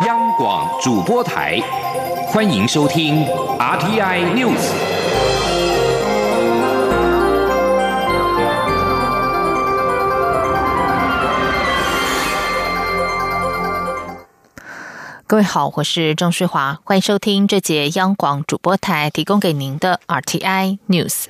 [0.00, 1.60] 央广主播台，
[2.26, 3.24] 欢迎收听
[3.58, 4.58] RTI News。
[15.26, 21.26] 各位好，我是郑淑华，欢迎收听这节央广主播台提供给您的 RTI News。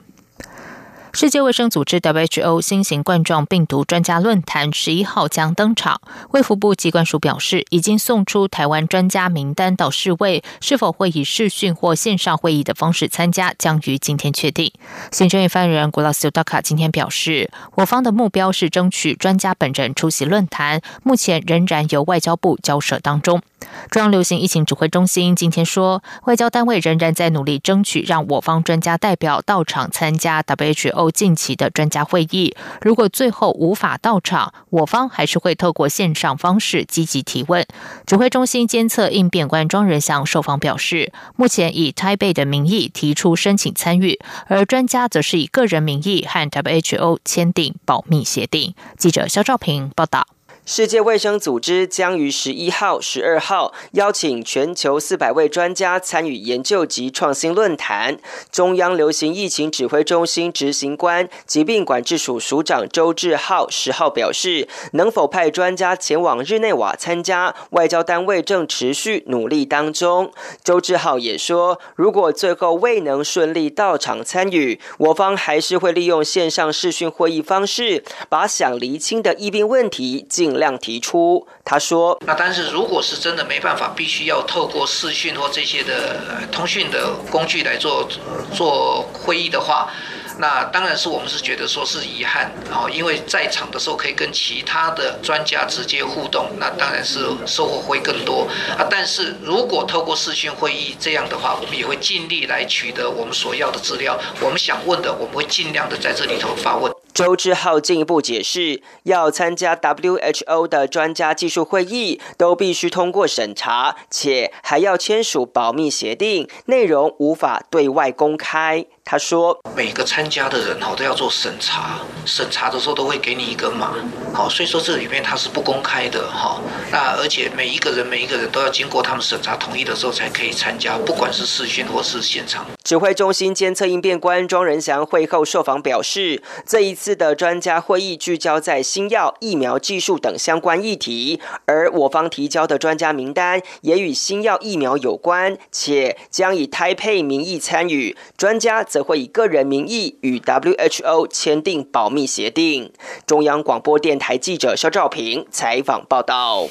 [1.14, 6.00] 世界卫生组织 WHO 新型冠状病毒专家论坛十一号将登场。
[6.30, 14.72] 卫福部机关署表示，已经送出台湾专家名单到世卫，是否会以视讯或线上会议的方式参加，将于今天确定。
[15.12, 23.42] 行政院发言人古拉斯达卡今天表示，我方的目标是争取专家本人出席论坛，目前仍然由外交部交涉当中。
[23.90, 32.54] 中央流行疫情指挥中心今天说，外交单位仍然在努力争取让我方专家代表到场参加 WHO 近期的专家会议。
[32.80, 37.66] 如果最后无法到场，我方还是会透过线上方式积极提问。
[38.06, 48.74] 指挥中心监测应变官庄仁祥受访表示，目前以台北的名义提出申请参与，而专家则是以个人名义和 WHO 签订保密协定。
[48.96, 50.26] 记者肖兆平报道。
[50.64, 58.16] 世界卫生组织将于十一号、十二号邀请全球四百位专家参与研究及创新论坛。
[58.52, 70.30] 中央流行疫情指挥中心执行官、疾病管制署署长周志浩十号表示，能否派专家前往日内瓦参加，外交单位正持续努力当中。
[70.62, 80.62] 周志浩也说，如果最后未能顺利到场参与，我方还是会利用线上视讯会议方式，把想厘清的疫病问题尽。
[80.62, 86.20] 量提出，他说：“那但是如果是真的没办法，必须要透过视讯或这些的
[86.52, 88.08] 通讯的工具来做
[88.54, 89.90] 做会议的话，
[90.38, 98.46] 那当然是我们是觉得说是遗憾，然后因为在场的时候可以跟其他的专家直接互动，那当然是收获会更多
[98.78, 98.86] 啊。
[98.88, 118.86] 但是如果透过视讯会议这样的话，我们也会尽力来取得我们所要的资料，我们想问的，我们会尽量的在这里头发问。”周志浩进一步解释，要参加 WHO 的专家技术会议，都必须通过审查，且还要签署保密协定，内容无法对外公开。
[119.04, 123.94] 他说：“每个参加的人哈都要做审查，审查的时候都会给你一个码，
[124.32, 126.60] 好，所以说这里面它是不公开的哈。
[126.90, 148.84] 那而且每一个人每一个人都要经过他们审查同意的时候才可以参加，不管是视讯或是现场。”指挥中心监测应变官庄仁祥会后受访表示，这一次的专家会议聚焦在新药、疫苗技术等相关议题，而我方提交的专家名单也与新药、疫苗有关，且将以台配名义参与专家。
[148.92, 152.92] 则会以个人名义与 WHO 签订保密协定。
[153.24, 156.68] 中央广播电台记者肖兆平采访报道。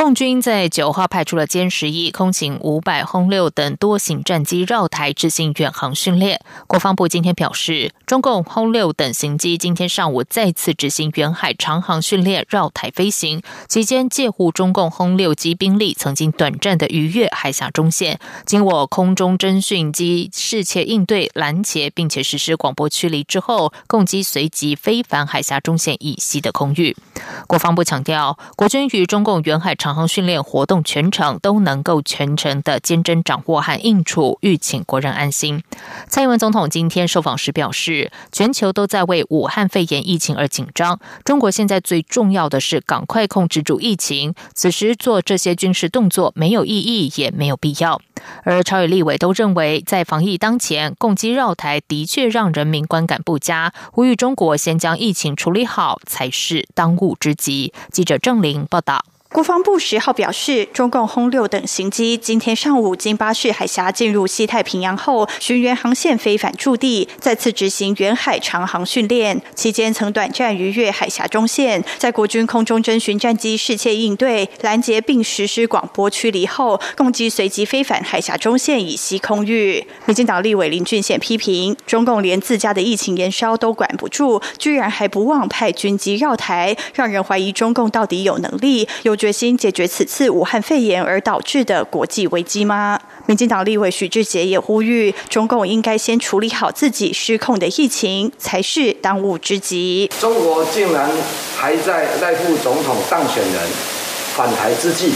[0.00, 6.40] 共军在九号派出了歼十一、空警五百、轰六等多型战机绕台执行远航训练。
[6.66, 26.96] 国防部今天表示，中共轰六等型机今天上午再次执行远海长航训练绕台飞行，期间借护中共轰六机兵力曾经短暂的逾越海峡中线，经我空中侦讯机视切应对拦截，并且实施广播驱离之后，共机随即飞返海峡中线以西的空域。
[27.46, 35.64] 国防部强调，国军与中共远海长长航训练活动全程都能够全程的坚贞掌握和应处，欲请国人安心。
[36.06, 48.00] 蔡英文总统今天受访时表示，全球都在为武汉肺炎疫情而紧张，中国现在最重要的是赶快控制住疫情，此时做这些军事动作没有意义，也没有必要。
[48.44, 57.72] 而朝野立委都认为，在防疫当前，攻击绕台的确让人民观感不佳，呼吁中国先将疫情处理好才是当务之急。
[57.90, 59.04] 记者郑玲报道。
[59.32, 69.40] 国防部十号表示，中共轰六等型机今天上午经巴士海峡进入西太平洋后，巡原航线飞返驻地，再次执行远海长航训练。
[69.54, 79.86] 期间曾短暂逾越海峡中线，在国军空中侦巡战机适切应对拦截并实施广播驱离后，共机随即飞返海峡中线以西空域。
[80.06, 89.16] 民进党立委林俊宪批评，中共连自家的疫情延烧都管不住，居然还不忘派军机绕台，让人怀疑中共到底有能力有。
[89.20, 92.98] 决心解决此次武汉肺炎而导致的国际危机吗？
[93.26, 100.10] 民进党立委许志杰也呼吁，中共应该先处理好自己失控的疫情，才是当务之急。
[100.18, 101.10] 中国竟然
[101.54, 103.60] 还在赖副总统当选人
[104.34, 105.12] 反台之际，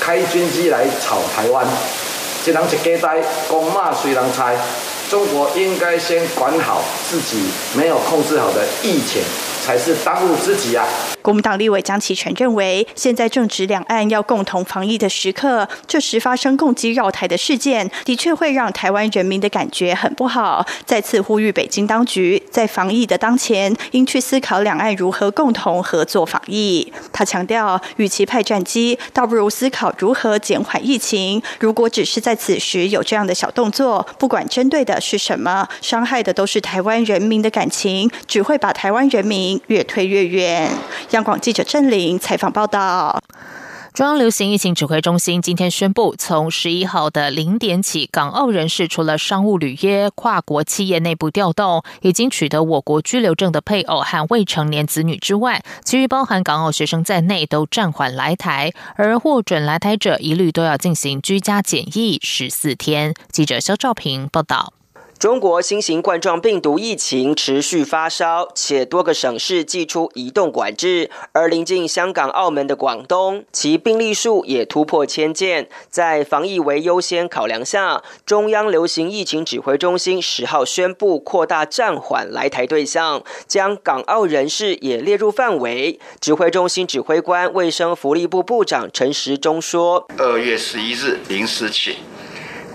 [0.00, 1.64] 开军机来炒台湾，
[2.44, 4.56] 这人一家呆，公骂谁人猜？
[5.08, 7.44] 中国应该先管好自己
[7.76, 9.22] 没有控制好的疫情，
[9.64, 10.84] 才是当务之急啊！
[11.24, 20.66] 国民党立委江启臣认为，现在正值两岸要共同防疫的时刻，这时发生攻击绕台的事件，的确会让台湾人民的感觉很不好。
[20.84, 26.92] 再次呼吁北京当局在防疫的当前，应去思考两岸如何共同合作防疫。
[27.10, 31.42] 他强调，与其派战机，倒不如思考如何减缓疫情。
[31.58, 40.70] 如果只是在此时有这样的小动作，不管针对的是什么，伤害的都是台湾人民的感情，只会把台湾人民越推越远。
[41.14, 43.22] 央广记者郑玲采访报道。
[43.92, 58.72] 中央流行疫情指挥中心今天宣布，从十一号的零点起，港澳人士除了商务履约、跨国企业内部调动，已经取得我国居留证的配偶和未成年子女之外，其余包含港澳学生在内，都暂缓来台。
[58.96, 63.14] 而获准来台者，一律都要进行居家检疫十四天。
[63.30, 64.72] 记者肖兆平报道。
[65.18, 71.10] 中国新型冠状病毒疫情持续发烧，且多个省市寄出移动管制。
[71.32, 75.68] 而临近香港、澳门的广东，其病例数也突破千件。
[75.88, 85.98] 在防疫为优先考量下，中央流行疫情指挥中心十号宣布扩大暂缓来台对象，将港澳人士也列入范围。
[86.20, 91.96] 指挥中心指挥官、卫生福利部部长陈时中说：“二月十一日零时起。”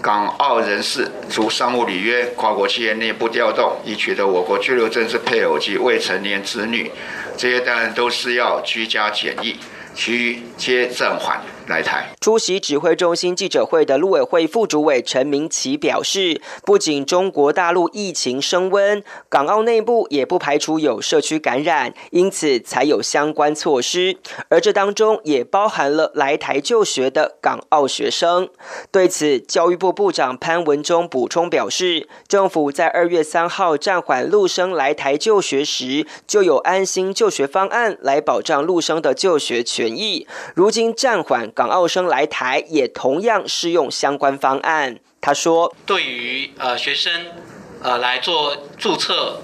[0.02, 6.90] 港澳人士除商务履约、跨国企业内部调动，已取得我国居留证之配偶及未成年子女，
[7.36, 9.58] 这些当然都是要居家检疫，
[9.94, 11.42] 其余皆暂缓。
[11.70, 24.18] 来台出席指挥中心记者会的陆委会副主委陈明奇表示，不仅中国大陆疫情升温，港澳内部也不排除有社区感染，因此才有相关措施。
[24.50, 28.50] 而这当中也包含了来台就学的港澳学生。
[28.92, 40.28] 对此，教育部部长潘文忠补充表示，政府在二月三号暂缓陆生来台就学时，就有安心就学方案来保障陆生的就学权益。
[40.56, 41.52] 如今暂缓。
[41.60, 44.98] 港澳生来台也同样适用相关方案。
[45.20, 47.12] 他说：“对于呃学生
[47.84, 49.42] 呃来做注册、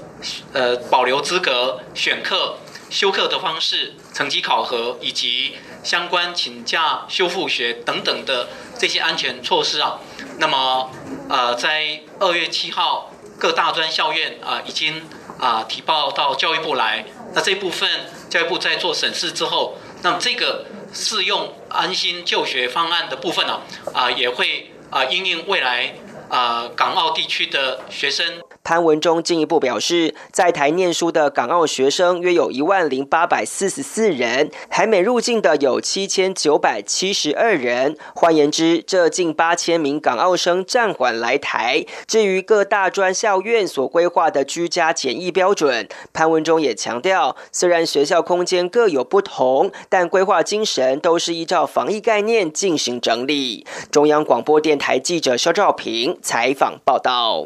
[0.54, 2.56] 呃保留资格、选课、
[2.90, 8.48] 修课的方式、成绩考核以及相关请假、修复学等等的
[8.80, 10.00] 这些安全措施啊，
[10.40, 10.90] 那么
[11.30, 15.04] 呃在二月七号各大专校院啊已经
[15.38, 17.04] 啊提报到教育部来，
[17.34, 17.90] 那这部分
[18.30, 20.64] 教育部在做审视之后，那么这个。”
[20.96, 23.60] 适用安心就学方案的部分呢，
[23.94, 25.94] 啊，也会啊，因应未来
[26.30, 28.42] 啊，港澳地区的学生。
[28.66, 37.96] 潘文忠进一步表示，在台念书的港澳学生约有一万零八百四十四人，台美入境的有七千九百七十二人。
[38.16, 41.86] 换言之，这近八千名港澳生暂缓来台。
[42.08, 53.64] 至于各大专校院所规划的居家检疫标准，潘文忠也强调，虽然学校空间各有不同，但规划精神都是依照防疫概念进行整理。
[53.92, 57.46] 中央广播电台记者肖兆平采访报道。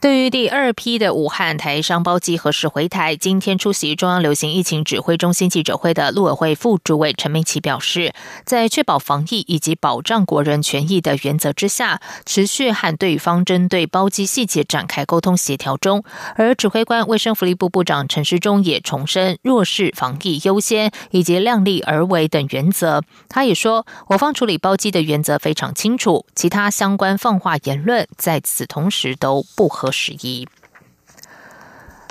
[0.00, 8.12] 对于第二批的武汉台商包机何时回台，今天出席中央流行疫情指挥中心记者会的陆委会副主委陈明奇表示，
[8.44, 16.04] 在确保防疫以及保障国人权益的原则之下，持续和对方针对包机细节展开沟通协调中。
[16.36, 23.02] 而指挥官卫生福利部部长陈时中也重申弱势防疫优先以及量力而为等原则。
[23.28, 29.87] 他也说，我方处理包机的原则非常清楚，其他相关放话言论在此同时都不合。
[29.90, 30.48] 十一。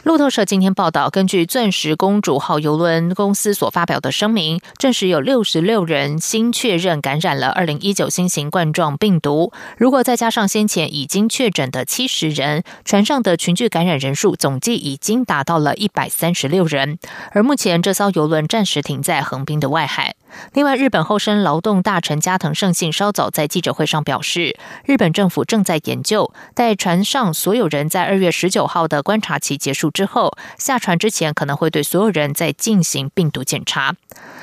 [0.03, 9.51] 路透社今天报道，根据钻石公主号邮轮公司所发表的声明，证实有六十六人新确认感染了二零一九新型冠状病毒。
[9.77, 16.97] 如果再加上先前已经确诊的七十人，船上的群聚感染人数总计已经达到了一百三十六人。
[17.31, 20.15] 而目前这艘邮轮暂时停在横滨的外海。
[20.53, 33.95] 另外，日本厚生劳动大臣加藤胜信稍早在记者会上表示，日本政府正在研究，待船上所有人在二月十九号的观察期结束之后，下船之前可能会对所有人在进行病毒检查。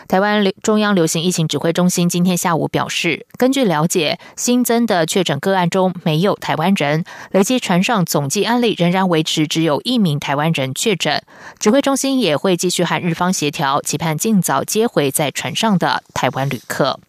[0.06, 11.23] 台湾中央流行疫情指挥中心今天下午表示，根据了解，新增的确诊个案中没有台湾人，累计船上总计案例仍然维持只有一名台湾人确诊。
[11.58, 17.00] 指挥中心也会继续和日方协调，期盼尽早接回在船上的台湾旅客。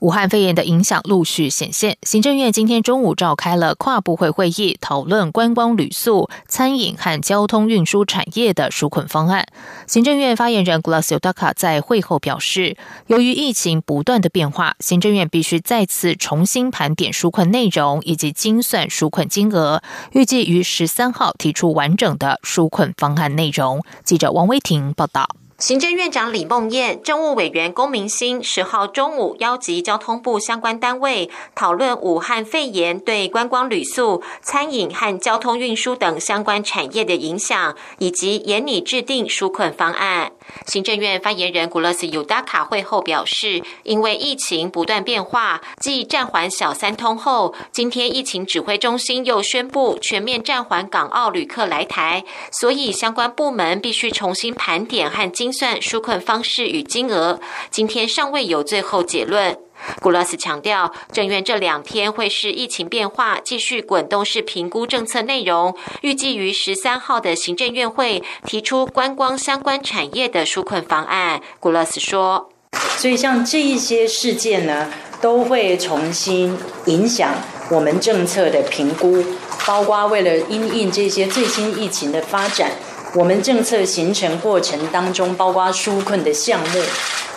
[0.00, 9.46] 武汉肺炎的影响陆续显现，行政院今天中午召开了跨部会会议，讨论观光旅宿、餐饮和交通运输产业的纾困方案。
[9.88, 12.76] 行政院发言人 Glacio Daka 在会后表示，
[13.08, 23.82] 由于疫情不断的变化，行政院必须再次重新盘点纾困内容以及精算纾困金额，预计于十三号提出完整的纾困方案内容。
[24.04, 25.28] 记者王威婷报道。
[25.58, 40.30] 行政院长李梦燕、政务委员龚明鑫十号中午邀集交通部相关单位，讨论武汉肺炎对观光旅宿、餐饮和交通运输等相关产业的影响，以及严拟制定纾困方案。
[40.66, 57.40] 行政院发言人古勒斯尤达卡会后表示，因为疫情不断变化，继暂缓小三通后，今天疫情指挥中心又宣布全面暂缓港澳旅客来台，所以相关部门必须重新盘点和精算纾困方式与金额。
[57.70, 59.67] 今天尚未有最后结论。
[60.00, 71.40] 古拉斯强调，政院这两天会视疫情变化，继续滚动式评估政策内容，预计于十三号的行政院会提出观光相关产业的纾困方案。
[71.60, 72.50] 古拉斯说
[72.98, 76.56] ：“所以像这一些事件呢，都会重新
[76.86, 77.34] 影响
[77.70, 79.24] 我们政策的评估，
[79.66, 82.72] 包括为了因应这些最新疫情的发展，
[83.14, 86.82] 我们政策形成过程当中，包括纾困的项目。”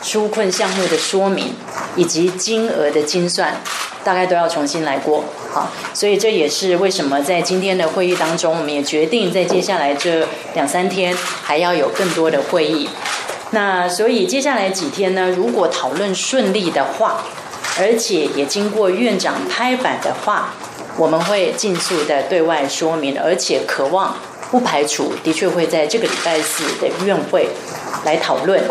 [0.04, 1.54] 纾困项目的说明
[1.96, 3.62] 以及金额的精算，
[4.04, 5.24] 大概都要重新来过。
[5.51, 12.90] 好，所以这也是为什么在今天的会议当中，我们也决定在接下来这两三天还要有更多的会议。
[13.51, 17.24] 那所以接下来几天呢，如果讨论顺利的话，
[17.80, 20.56] 而且也经过院长拍板的话，
[20.98, 24.18] 我们会尽速的对外说明，而且渴望
[24.51, 27.48] 不排除的确会在这个礼拜四的院会
[28.05, 28.62] 来讨论。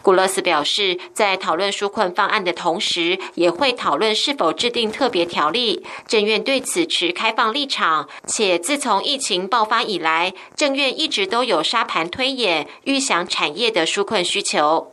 [0.00, 5.84] 古勒斯表示，在讨论纾困方案的同时，也会讨论是否制定特别条例。
[6.08, 14.91] 政院对此持开放立场，且自从疫情爆发以来，政院一直都有沙盘推演、预想产业的纾困需求。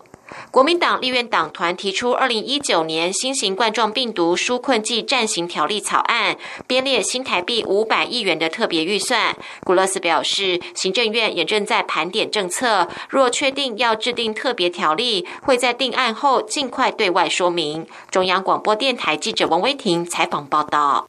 [0.51, 9.35] 国民党立院党团提出二零一九年新型冠状病毒纾困暨暂行条例草案，编列新台币五百亿元的特别预算。
[9.63, 17.85] 古勒斯表示，行政院也正在盘点政策，若确定要制定特别条例，会在定案后尽快对外说明。
[18.09, 21.07] 中央广播电台记者王威婷采访报道。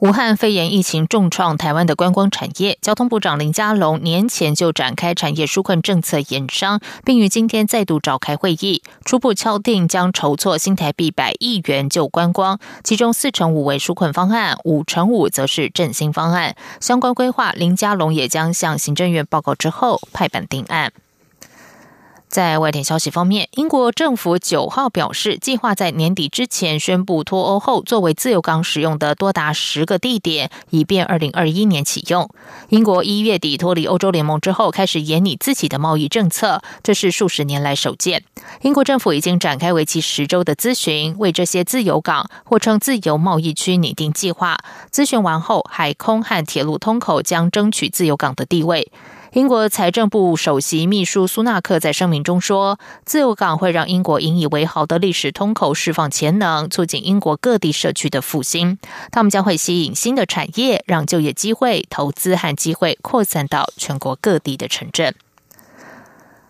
[0.00, 16.54] 武汉肺炎疫情重创台湾的观光产业，交通部长林佳龙年前就展开产业纾困政策研商，并于今天再度召开会议，初步敲定将筹措新台币百亿元救观光，其中四成五为纾困方案，五成五则是振兴方案。
[16.80, 20.92] 相关规划，林佳龙也将向行政院报告之后派板定案。
[22.28, 32.28] 在外电消息方面，英国政府九号表示，计划在年底之前宣布脱欧后作为自由港使用的多达十个地点，以便二零二一年启用。
[32.68, 38.22] 英国一月底脱离欧洲联盟之后，开始研拟自己的贸易政策，这是数十年来首见。
[38.60, 44.58] 英国政府已经展开为期十周的咨询，为这些自由港或称自由贸易区拟定计划。
[44.92, 48.92] 咨询完后，海空和铁路通口将争取自由港的地位。
[49.32, 58.78] 英国财政部首席秘书苏纳克在声明中说：“自由港会让英国引以为豪的历史通口释放潜能，促进英国各地社区的复兴。
[59.12, 65.14] 他们将会吸引新的产业，让就业机会、投资和机会扩散到全国各地的城镇。”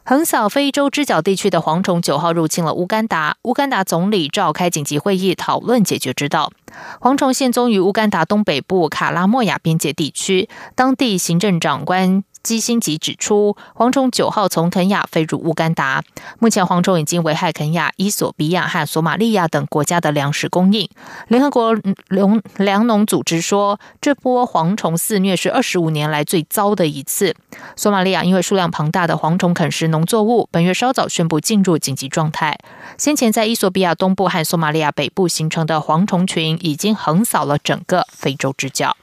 [0.05, 6.51] 横扫非洲之角地区的蝗虫九号入侵了乌干达，乌干达总理召开紧急会议讨论解决之道。
[6.99, 12.25] 蝗虫现踪于乌干达东北部卡拉莫亚边界地区，当地行政长官。
[12.43, 16.03] 基辛吉指出，蝗虫九号从肯亚飞入乌干达。
[16.39, 20.89] 目前，蝗虫已经危害肯亚、伊索比亚和索马利亚等国家的粮食供应。
[21.29, 21.75] 联合国
[22.09, 27.35] 粮粮农组织说，这波蝗虫肆虐是二十五年来最糟的一次。
[27.77, 32.59] 索马利亚因为数量庞大的蝗虫啃食农作物，本月稍早宣布进入紧急状态。
[32.97, 38.97] 先前在伊索比亚东部和索马利亚北部形成的蝗虫群，已经横扫了整个非洲之角。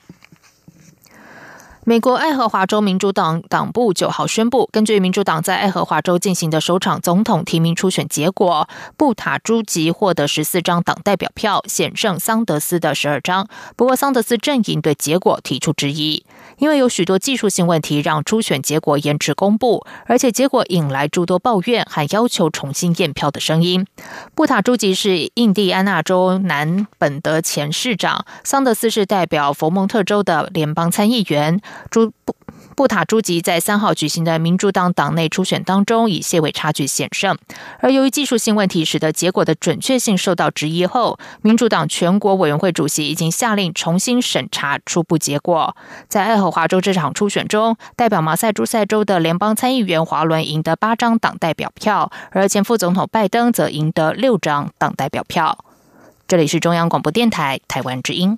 [1.87, 13.47] 美国爱荷华州民主党党部九号宣布，根据民主党在爱荷华州进行的首场总统提名初选结果，布塔朱吉获得十四张党代表票，险胜桑德斯的十二张。
[13.75, 16.25] 不过，桑德斯阵营对结果提出质疑。
[16.57, 23.85] 因为有许多技术性问题，让初选结果延迟公布，而且结果引来诸多抱怨，还要求重新验票的声音。
[24.33, 31.61] 布塔朱吉是印第安纳州南本德前市长，桑德斯是代表佛蒙特州的联邦参议员。
[31.89, 32.35] 朱布
[32.75, 37.37] 布塔朱吉在三号举行的民主党党内初选当中以些微差距险胜，
[37.79, 45.75] 而由于技术性问题使得结果的准确性受到质疑后，民主党全国委员会主席已经下令重新审查初步结果。
[46.09, 55.63] 在爱荷华州这场初选中，代表马赛诸塞州的联邦参议员华伦赢得八张党代表票，而前副总统拜登则赢得六张党代表票。
[56.27, 58.37] 这里是中央广播电台台湾之音。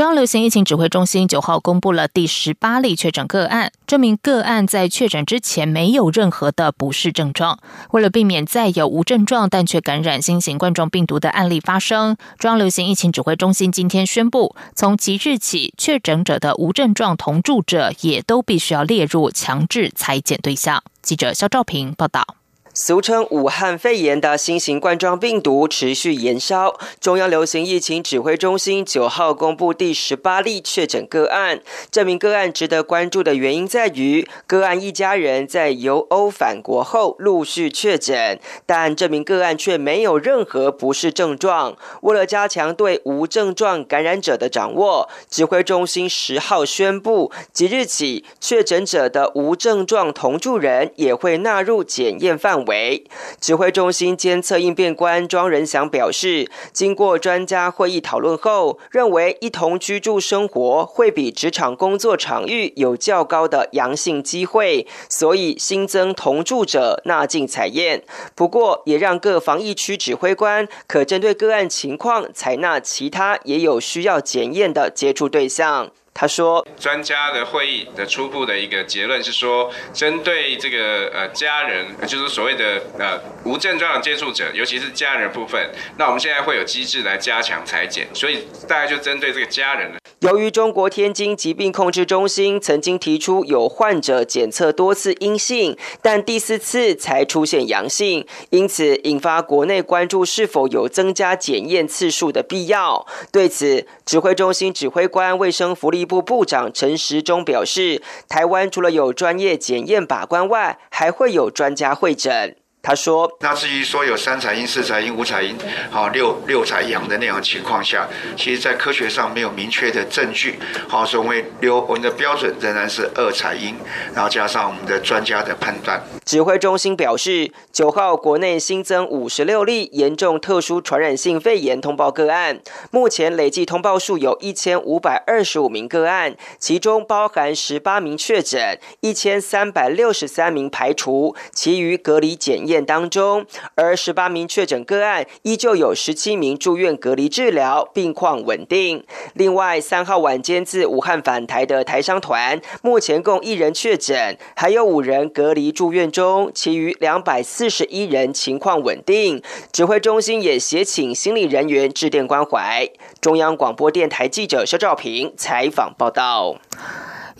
[0.00, 7.58] 中央流行疫情指挥中心九号公布了第十八例确诊个案，这名个案在确诊之前没有任何的不适症状。
[7.90, 20.82] 为了避免再有无症状但却感染新型冠状病毒的案例发生，中央流行疫情指挥中心今天宣布，从即日起，确诊者的无症状同住者也都必须要列入强制裁剪对象。
[21.02, 22.39] 记者肖兆平报道。
[22.72, 31.60] 俗称武汉肺炎的新型冠状病毒持续延烧，中央流行疫情指挥中心九号公布第十八例确诊个案。
[31.90, 41.76] 这名个案值得关注的原因在于，个案一家人在由欧返国后陆续确诊，但这名个案却没有任何不适症状。
[42.02, 52.59] 为了加强对无症状感染者的掌握，指挥中心十号宣布，即日起确诊者的无症状同住人也会纳入检验范围。
[52.64, 53.04] 为
[53.40, 68.02] 指挥中心监测应变官庄仁祥表示，经过专家会议讨论后，认为一同居住生活会比职场工作场域有较高的阳性机会，所以新增同住者纳进采验。
[68.34, 75.90] 不过，也让各防疫区指挥官可针对个案情况采纳其他也有需要检验的接触对象。
[76.20, 103.06] 他说：“专家的会议的初步的一个结论是说，针对这个呃家人，就是所谓的呃无症状的接触者，尤其是家人部分，那我们现在会有机制来加强裁剪，所以大概就针对这个家人。”由于中国天津疾病控制中心曾经提出有患者检测多次阴性，但第四次才出现阳性，因此引发国内关注是否有增加检验次数的必要。
[103.32, 112.56] 对此，指挥中心指挥官卫生福利部部长陈时中表示，台湾除了有专业检验把关外，还会有专家会诊。
[112.82, 115.54] 他说：“那至于说有三彩阴、四彩阴、五彩阴，
[115.90, 120.58] 好六六彩阳的那种情况下，其实在科学上没有明确的证据。
[120.88, 123.76] 好，所以我们留我们的标准仍然是二彩阴，
[124.14, 142.69] 然后加上我们的专家的判断。”指挥中心表示，九号国内新增五十六例严重特殊传染性肺炎通报个案，目前累计通报数有一千五百二十五名个案，其中包含十八名确诊，一千三百六十三名排除，其余隔离检验。
[142.70, 149.04] 验当中，而十八名确诊个案依旧有十七名住院隔离治疗，病况稳定。
[149.34, 159.42] 另外，三号晚间自武汉返台的台商团，目前共一人确诊，还有五人隔离住院中，其余两百四十一人情况稳定。
[159.70, 162.88] 指挥中心也协请心理人员致电关怀。
[163.20, 166.56] 中央广播电台记者肖兆平采访报道。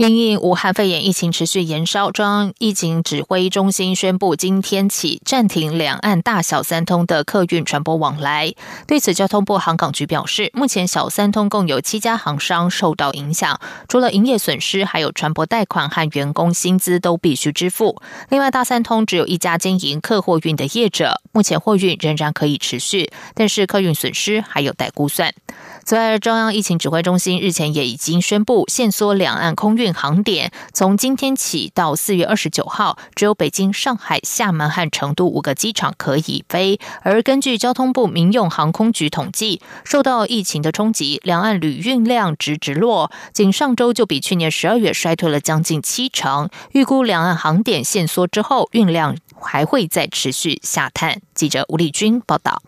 [0.01, 8.55] 因应武汉肺炎疫情持续延烧，中央疫情指挥中心宣布，今天起暂停两岸大小三通的客运船舶往来。
[8.87, 18.01] 对此，交通部航港局表示，目前小三通共有七家航商受到影响，除了营业损失，还有船舶贷款和员工薪资都必须支付。
[18.31, 25.35] 另外，大三通只有一家经营客货运的业者，目前货运仍然可以持续，但是客运损失还有待估算。
[25.85, 36.79] 此外，中央疫情指挥中心日前也已经宣布，限缩两岸空运航点，从今天起到四月二十九号，只有北京、上海、厦门和成都五个机场可以飞。
[37.03, 46.49] 而根据交通部民用航空局统计，受到疫情的冲击，两岸旅运量直直落，仅上周就比去年十二月衰退了将近七成。
[46.73, 51.21] 预估两岸航点限缩之后，运量还会再持续下探。
[51.35, 52.63] 记者吴丽君报道。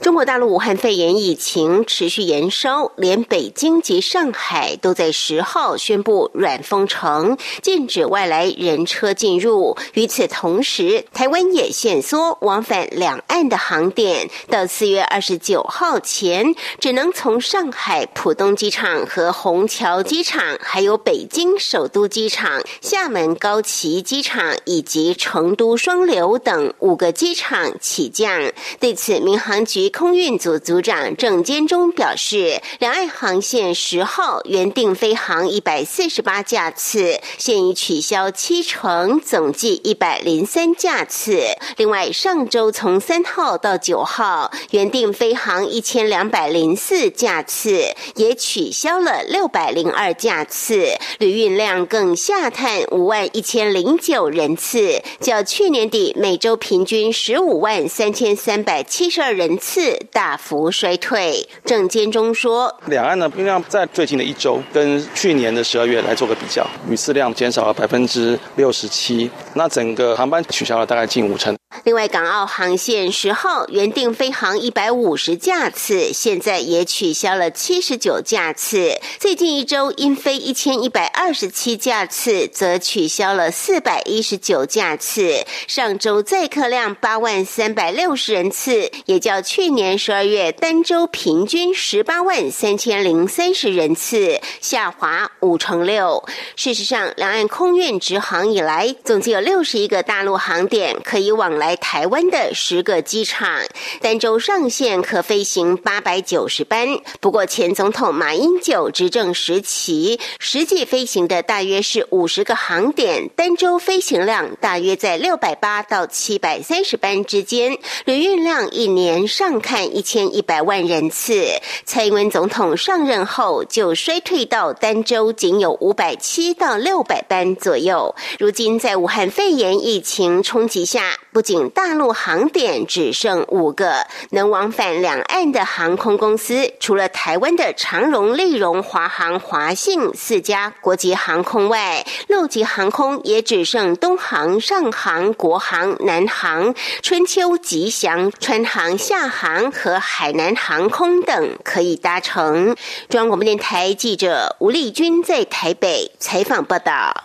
[0.00, 9.78] 中国大陆武汉肺炎疫情持续延烧，连北京及上海都在十号宣布软封城，禁止外来人车进入。
[9.94, 28.52] 与此同时，台湾也限缩往返两岸的航点，到四月二十九号前，只能从上海浦东机场和虹桥机场，还有北京首都机场、厦门高崎机场以及成都双流等五个机场起降。
[28.78, 29.61] 对此，民航。
[29.64, 41.42] 局空运组组长郑坚中表示，两岸航线十号原定飞航一百四十八架次，现已取消七成，总计一百零三架次。
[41.76, 59.51] 另外，上周从三号到九号原定飞航一千两百零四架次，也取消了六百零二架次，旅运量更下探五万一千零九人次，较去年底每周平均十五万三千三百七十二人。
[59.58, 79.00] 次大幅衰退，郑坚中说：“两岸的冰量在最近的一周跟去年的十二月来做个比较，雨次量减少了百分之六十七，那整个航班取消了大概近五成。”另外，港澳航线十号原定飞航一百五十架次，现在也取消了七十九架次。
[79.18, 85.44] 最近一周因飞一千一百二十七架次，则取消了四百一十九架次。
[85.66, 96.22] 上周载客量八万三百六十人次，也较去年十二月单周平均十八万三千零三十人次下滑五成六。
[96.54, 101.76] 事实上，两岸空运直航以来，总计有六十一个大陆航点可以往来。
[101.92, 103.60] 台湾的十个机场，
[104.00, 106.88] 单周上线可飞行八百九十班。
[107.20, 121.44] 不过，前总统马英九执政时期，实际飞行的大约是五十个航点，单周飞行量大约在六百八到七百三十班之间，旅运量一年上看一千一百万人次。
[121.84, 128.14] 蔡英文总统上任后就衰退到单周仅有五百七到六百班左右。
[128.38, 152.74] 如今在武汉肺炎疫情冲击下，不仅大陆航点只剩五个，能往返两岸的航空公司，除了台湾的长荣、利荣、华航、华信四家国际航空外，陆籍航空也只剩东航、上航、国航、南航、春秋、吉祥、川航、厦航和海南航空等可以搭乘。
[153.08, 157.24] 中央广播电台记者吴丽君在台北采访报道。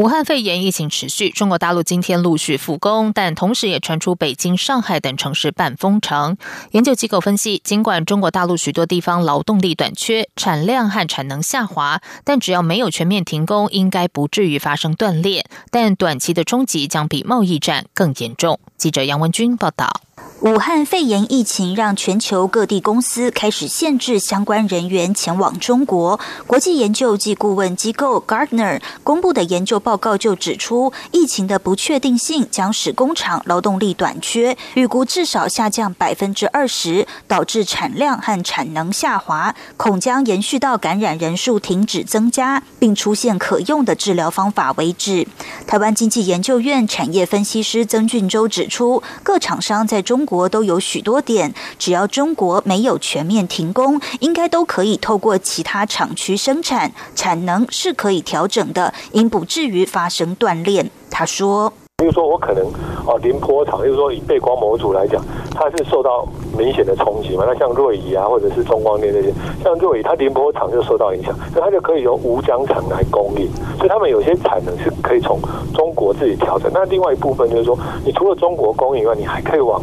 [0.00, 6.38] 武汉肺炎疫情持续，中国大陆今天陆续复工，但同时也传出北京、上海等城市半封城。
[6.70, 15.44] 研究机构分析，尽管中国大陆许多地方劳动力短缺、产量和产能下滑，但只要没有全面停工，应该不至于发生断裂。
[15.70, 18.58] 但短期的冲击将比贸易战更严重。
[18.78, 20.00] 记者杨文军报道。
[20.40, 26.18] 武汉肺炎疫情让全球各地公司开始限制相关人员前往中国。
[26.46, 45.28] 国际研究及顾问机构 Gardner 公布的研究报告就指出，疫情的不确定性将使工厂劳动力短缺，预估至少下降百分之二十，导致产量和产能下滑，恐将延续到感染人数停止增加，并出现可用的治疗方法为止。
[45.66, 60.88] 台湾经济研究院产业分析师曾俊洲指出，各厂商在中国国都有许多点，只要中国没有全面停工，应该都可以透过其他厂区生产，产能是可以调整的，应不至于发生断裂。
[61.10, 61.72] 他说。
[62.00, 62.64] 比如说，我可能
[63.06, 65.22] 哦，宁波厂，就是说以背光模组来讲，
[65.54, 67.44] 它是受到明显的冲击嘛。
[67.46, 69.30] 那像瑞仪啊，或者是中光电这些，
[69.62, 75.38] 像瑞仪，它宁波厂就受到影响，所以它就可以由吴江厂来供应，所以他们有些产能是可以从
[75.74, 76.70] 中国自己调整。
[76.72, 79.82] 那另外一部分就是说，你除了中国供应以外，你还可以往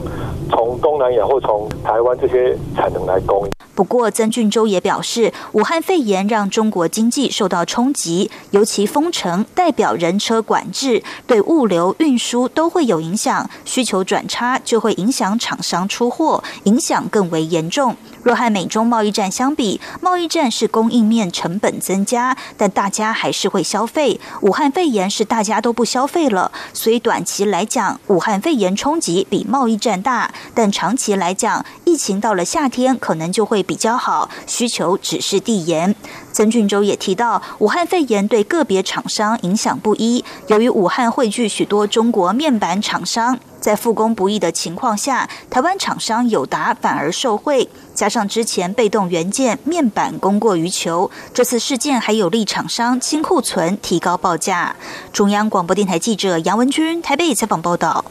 [0.50, 3.52] 从东南亚或从台湾这些产能来供应。
[3.76, 17.98] 不过，曾俊洲也表示，武汉肺炎让中国经济受到冲击，尤其封城代表人车管制，对物流运运输都会有影响，需求转差就会影响厂商出货，影响更为严重。
[18.28, 24.20] 若和美中贸易战相比，贸易战是供应面成本增加，但大家还是会消费。
[24.42, 35.96] 武汉肺炎是大家都不消费了，所以短期来讲，武汉肺炎冲击比贸易战大，但长期来讲，疫情到了夏天可能就会比较好，需求只是递延。
[36.34, 43.40] 曾俊洲也提到，武汉肺炎对个别厂商影响不一，由于武汉汇聚许多中国面板厂商。
[43.60, 54.76] 在复工不易的情况下，台湾厂商友达反而受惠，加上之前被动元件面板供过于求，这次事件还有利厂商清库存，提高报价。
[55.12, 58.06] 中央广播电台记者杨文君台北采访报道。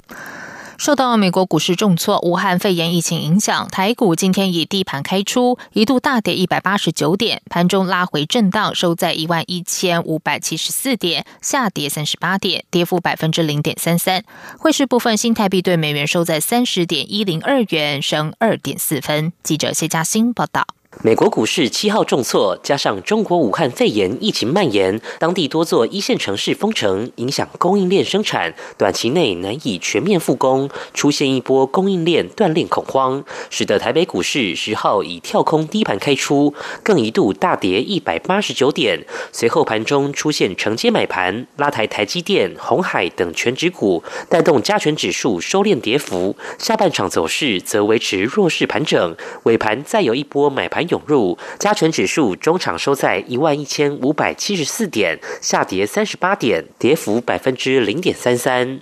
[0.78, 14.22] 受到美国股市重挫、武汉肺炎疫情影响，台股今天以低盘开出，一度大跌一百八十九点，盘中拉回震荡，收在一万一千五百七十四点，下跌三十八点，跌幅百分之零点三三。
[14.58, 19.32] 汇市部分，新台币对美元收在三十点一零二元，升二点四分。
[19.42, 20.66] 记者谢嘉欣报道。
[21.02, 50.85] 美国股市七号重挫，加上中国武汉肺炎疫情蔓延，当地多座一线城市封城，影响供应链生产，短期内难以全面复工，出现一波供应链断裂恐慌，使得台北股市十号以跳空低盘开出，更一度大跌一百八十九点，随后盘中出现承接买盘，拉抬台积电、红海等全指股，带动加权指数收敛跌幅，下半场走势则维持弱势盘整，尾盘再有一波买盘。
[50.88, 58.80] 涌入，加权指数中场收在一万一千五百七十四点，下跌三十八点，跌幅百分之零点三三。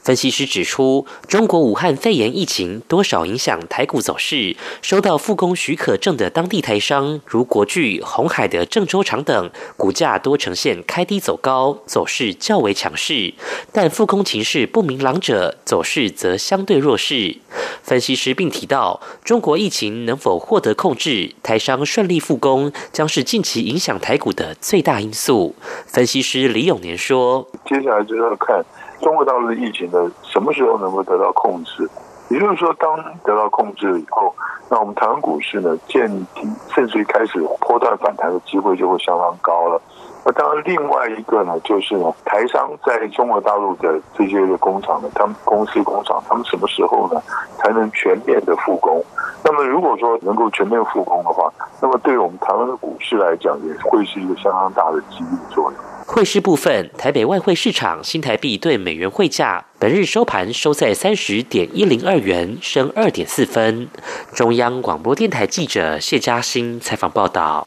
[0.00, 4.54] 分析师指出，中国武汉肺炎疫情多少影响台股走势。
[4.82, 13.32] 收到复工许可证的当地台商，如国巨、红海的郑州厂等，股价多呈现开低走高，走势较为强势。
[13.72, 17.38] 但复工情势不明朗者，走势则相对弱势。
[17.82, 25.54] 分析师并提到，中国疫情能否获得控制，台商顺利复工，将是近期影响台股的最大因素。
[25.86, 28.62] 分析师李永年说：“接下来就要看。”
[29.04, 31.86] 中国大陆的疫情呢什么时候能够得到控制？
[32.30, 34.34] 也就是说，当得到控制以后，
[34.70, 39.78] 那我们台湾股市呢，见底甚至于开始波段反弹的机会就会相当高了。
[40.24, 47.20] 那当然，另外一个呢，就是呢，台商在中国大陆的这些的工厂呢，他们公司工厂，他们什么时候呢
[47.58, 49.04] 才能全面的复工？
[49.44, 55.74] 那么如果说能够全面复工的话，那么对我们台湾的股市来讲，也会是一个相当大的激励作用。
[56.06, 63.88] 汇市部分，台北外汇市场新台币对美元汇价，本日收盘收在三十点一零二元，升二点四分。
[64.34, 67.66] 中央广播电台记者谢嘉欣采访报道。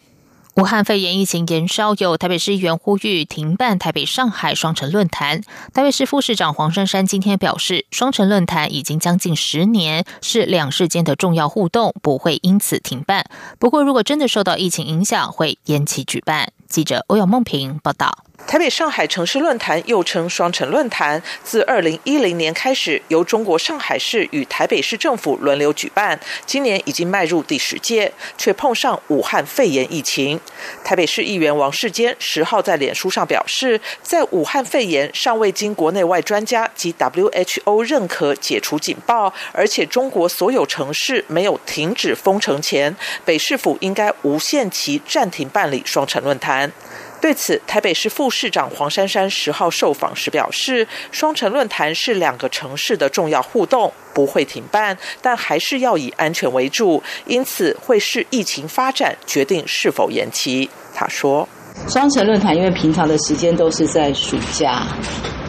[0.56, 5.42] 武汉肺炎疫情延烧，有台北市议员呼吁停办台北上海双城论坛。
[5.74, 13.26] 台北市副市长黄珊珊今天表示，双城论坛已经将近十年，是两市间的重要互动，不会因此停办。
[13.60, 16.52] 不过，如果真的受到疫情影响，会延期举办。
[16.68, 18.24] 记者欧阳梦平报道。
[18.46, 30.40] 台北上海城市论坛又称双城论坛，自二零一零年开始由中国上海市与台北市政府轮流举办，今年已经迈入第十届，却碰上武汉肺炎疫情。
[30.82, 42.96] 台北市议员王世坚十号在脸书上表示，在武汉肺炎尚未经国内外专家及 WHO 认可解除警报，而且中国所有城市没有停止封城前，
[43.26, 46.72] 北市府应该无限期暂停办理双城论坛。
[47.20, 60.70] 对此，台北市副市长黄珊珊十号受访时表示，双城论坛是两个城市的重要互动，不会停办，但还是要以安全为主，因此会视疫情发展决定是否延期。
[60.94, 61.48] 他说
[61.90, 64.84] ：“双城论坛因为平常的时间都是在暑假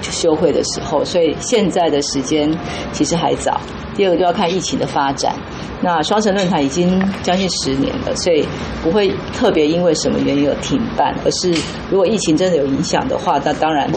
[0.03, 2.51] 休会的时候，所以现在的时间
[2.93, 3.61] 其实还早。
[3.99, 5.35] 第二个就要看疫情的发展。”
[5.83, 8.47] 那双城论坛已经将近十年了，所以
[8.83, 11.53] 不会特别因为什么原因而停办，而是
[11.91, 13.89] 如果疫情真的有影响的话，那当然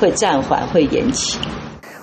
[0.00, 1.38] 会暂缓、会延期。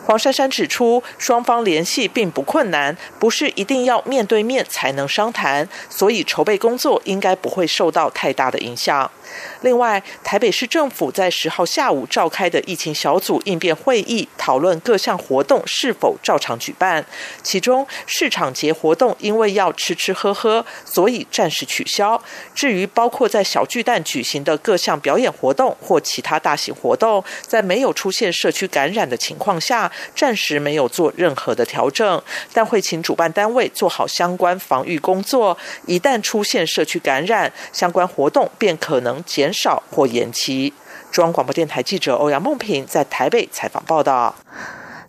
[0.05, 9.11] 黄珊珊指出，双方联系并不困难，不是一定要面对面才能商谈，所以筹备工作应该不会受到太大的影响。
[9.61, 17.03] 另外，台北市政府在十号下午召开的疫情小组应变会议，讨论各项活动是否照常举办。
[17.41, 22.21] 其中，市场节活动因为要吃吃喝喝，所以暂时取消。
[22.53, 32.21] 至于包括在小巨蛋举行的各项表演活动或其他大型活动，在没有出现社区感染的情况下，暂时没有做任何的调整，
[32.53, 35.57] 但会请主办单位做好相关防御工作。
[35.85, 39.51] 一旦出现社区感染，相关活动便可能减。
[39.57, 40.73] 少或延期。
[41.11, 44.35] 中央广播电台记者欧阳梦平在台北采访报道。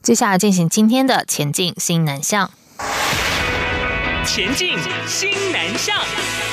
[0.02, 2.50] 接下来进行今天的前进新南向。
[4.24, 6.47] 前进新南向。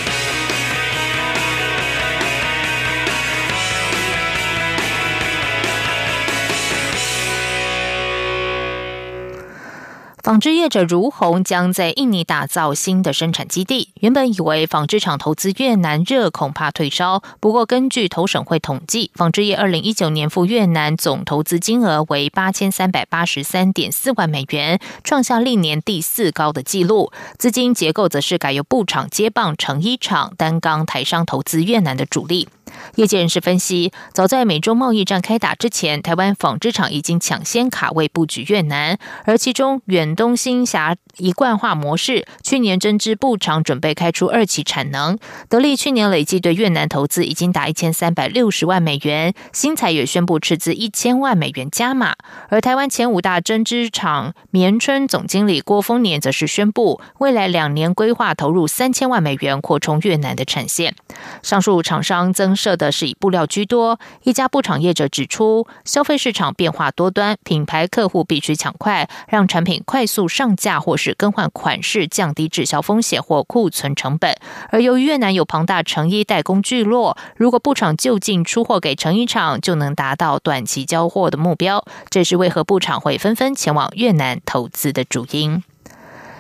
[10.26, 13.90] 纺织业者如虹将在印尼打造新的生产基地。
[14.00, 27.12] 原本以为纺织厂投资越南热恐怕退烧，不过根据投审会统计，纺织业二零一九年赴越南总投资金额为八千三百八十三点四万美元，创下历年第四高的纪录。
[27.38, 32.50] 资金结构则是改由布厂接棒成衣厂担纲台商投资越南的主力。
[32.96, 45.18] 业界人士分析，早在美中贸易战开打之前，台湾纺织厂已经抢先卡位布局越南，而其中远东新峡一贯化模式去年针织布厂准备开出二期产能，
[45.50, 52.16] 得利去年累计对越南投资已经达一千三百六十万美元，新材也宣布斥资一千万美元加码，
[52.50, 60.96] 而台湾前五大针织厂棉春总经理郭丰年则是宣布，未来两年规划投入三千万美元扩充越南的产线，
[61.42, 62.92] 上述厂商增设的。
[62.96, 64.00] 是以布料居多。
[64.24, 74.34] 一家布厂业者指出，消费市场变化多端，品牌客户必须抢快，让产品快速上架，或是更换款式，降低滞销风险或库存成本。
[74.70, 81.84] 而由于越南有庞大成衣代工聚落，如果布厂就近出货给成衣厂，就能达到短期交货的目标。
[82.10, 85.62] 这是为何布厂会纷纷前往越南投资的主因。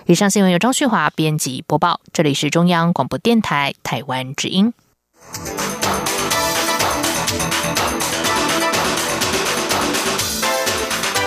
[0.05, 4.71] 以上新闻由张旭华编辑播报，这里是中央广播电台台湾之音。